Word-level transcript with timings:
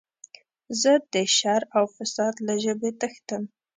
زه 0.81 0.91
د 1.13 1.15
شر 1.37 1.61
او 1.77 1.83
فساد 1.95 2.35
له 2.47 2.55
ژبې 2.63 2.89
تښتم. 2.99 3.43